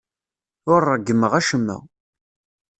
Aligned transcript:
Ur 0.73 0.81
ṛeggmeɣ 0.95 1.31
acemma. 1.39 1.77